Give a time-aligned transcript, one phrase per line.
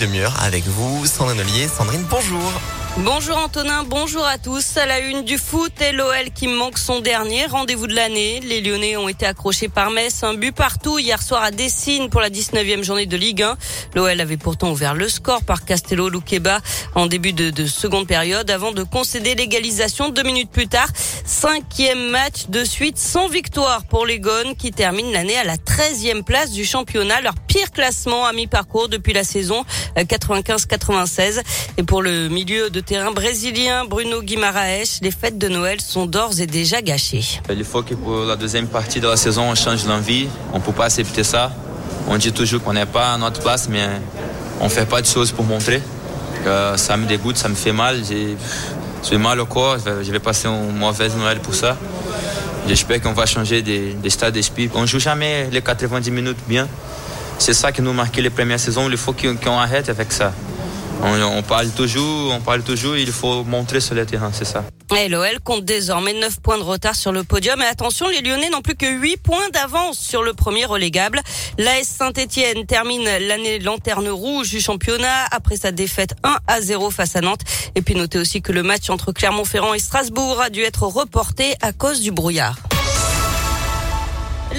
[0.00, 1.66] Demi-heure avec vous, Sandrine Ollier.
[1.66, 2.52] Sandrine, bonjour.
[2.96, 4.76] Bonjour Antonin, bonjour à tous.
[4.76, 8.40] À la une du foot et l'OL qui manque son dernier rendez-vous de l'année.
[8.40, 12.20] Les Lyonnais ont été accrochés par Metz, un but partout hier soir à Dessine pour
[12.20, 13.56] la 19e journée de Ligue 1.
[13.94, 16.60] L'OL avait pourtant ouvert le score par Castello Luqueba
[16.96, 20.88] en début de, de seconde période avant de concéder l'égalisation deux minutes plus tard.
[21.24, 26.24] Cinquième match de suite sans victoire pour les Gones qui terminent l'année à la 13e
[26.24, 29.64] place du championnat, leur pire classement à mi-parcours depuis la saison
[29.96, 31.38] 95-96.
[31.38, 31.42] Euh,
[31.76, 36.40] et pour le milieu de terrain brésilien Bruno Guimaraes, les fêtes de Noël sont d'ores
[36.40, 37.40] et déjà gâchées.
[37.50, 40.28] Il faut que pour la deuxième partie de la saison, on change l'envie.
[40.52, 41.50] On ne peut pas accepter ça.
[42.08, 43.86] On dit toujours qu'on n'est pas à notre place, mais
[44.60, 45.82] on ne fait pas de choses pour montrer.
[46.46, 48.02] Euh, ça me dégoûte, ça me fait mal.
[48.04, 49.76] J'ai mal au corps.
[50.02, 51.76] Je vais passer une mauvaise Noël pour ça.
[52.66, 54.70] J'espère qu'on va changer d'état d'esprit.
[54.74, 56.68] On ne joue jamais les 90 minutes bien.
[57.38, 58.88] C'est ça qui nous marquait les premières saisons.
[58.90, 60.32] Il faut qu'on arrête avec ça.
[61.02, 64.64] On, parle toujours, on parle toujours, il faut montrer sur le terrain, c'est ça.
[64.96, 67.60] Et l'OL compte désormais 9 points de retard sur le podium.
[67.62, 71.20] Et attention, les Lyonnais n'ont plus que 8 points d'avance sur le premier relégable.
[71.58, 77.16] L'AS Saint-Etienne termine l'année lanterne rouge du championnat après sa défaite 1 à 0 face
[77.16, 77.42] à Nantes.
[77.74, 81.54] Et puis notez aussi que le match entre Clermont-Ferrand et Strasbourg a dû être reporté
[81.60, 82.56] à cause du brouillard.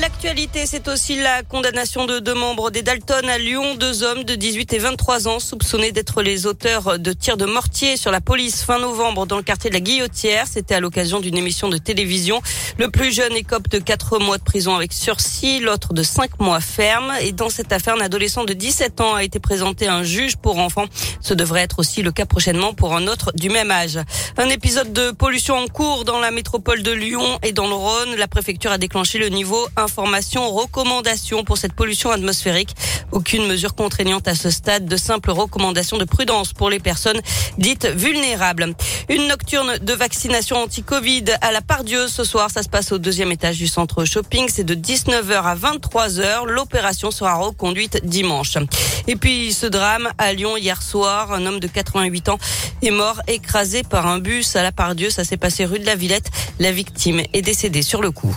[0.00, 4.36] L'actualité, c'est aussi la condamnation de deux membres des Dalton à Lyon, deux hommes de
[4.36, 8.62] 18 et 23 ans soupçonnés d'être les auteurs de tirs de mortier sur la police
[8.62, 10.46] fin novembre dans le quartier de la Guillotière.
[10.48, 12.40] C'était à l'occasion d'une émission de télévision.
[12.78, 16.60] Le plus jeune écope de 4 mois de prison avec sursis, l'autre de 5 mois
[16.60, 17.12] ferme.
[17.22, 20.36] Et dans cette affaire, un adolescent de 17 ans a été présenté à un juge
[20.36, 20.86] pour enfants.
[21.20, 23.98] Ce devrait être aussi le cas prochainement pour un autre du même âge.
[24.36, 28.14] Un épisode de pollution en cours dans la métropole de Lyon et dans le Rhône.
[28.16, 32.76] La préfecture a déclenché le niveau information, recommandation pour cette pollution atmosphérique.
[33.10, 37.22] Aucune mesure contraignante à ce stade, de simples recommandations de prudence pour les personnes
[37.56, 38.74] dites vulnérables.
[39.08, 42.50] Une nocturne de vaccination anti-Covid à la Pardieu ce soir.
[42.50, 44.50] Ça se passe au deuxième étage du centre shopping.
[44.52, 46.44] C'est de 19h à 23h.
[46.44, 48.58] L'opération sera reconduite dimanche.
[49.06, 51.32] Et puis ce drame à Lyon hier soir.
[51.32, 52.38] Un homme de 88 ans
[52.82, 55.08] est mort écrasé par un bus à la Pardieu.
[55.08, 56.30] Ça s'est passé rue de la Villette.
[56.58, 58.36] La victime est décédée sur le coup.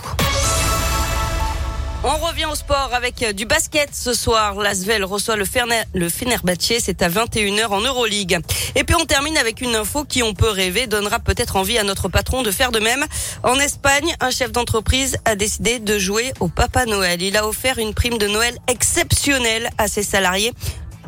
[2.14, 4.56] On revient au sport avec euh, du basket ce soir.
[4.56, 6.74] L'Asvel reçoit le, Ferner, le Fenerbahçe.
[6.78, 8.38] C'est à 21h en Euroleague.
[8.74, 11.84] Et puis on termine avec une info qui, on peut rêver, donnera peut-être envie à
[11.84, 13.06] notre patron de faire de même.
[13.44, 17.22] En Espagne, un chef d'entreprise a décidé de jouer au Papa Noël.
[17.22, 20.52] Il a offert une prime de Noël exceptionnelle à ses salariés.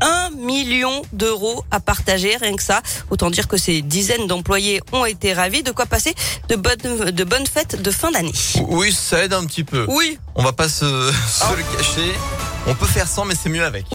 [0.00, 2.82] Un million d'euros à partager, rien que ça.
[3.10, 5.62] Autant dire que ces dizaines d'employés ont été ravis.
[5.62, 6.14] De quoi passer
[6.48, 8.32] de bonnes, de bonnes fêtes de fin d'année.
[8.68, 9.86] Oui, ça aide un petit peu.
[9.88, 10.18] Oui.
[10.34, 10.84] On va pas se,
[11.28, 12.12] se le cacher.
[12.66, 13.86] On peut faire sans, mais c'est mieux avec.